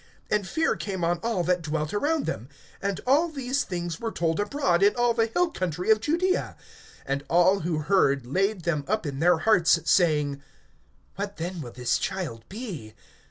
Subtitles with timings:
[0.31, 2.49] (65)And fear came on all that dwelt around them.
[2.81, 6.55] And all these things[1:65] were told abroad in all the hill country of Judaea.
[7.07, 10.41] (66)And all who heard laid them up in their hearts, saying:
[11.17, 12.95] What then will this child be!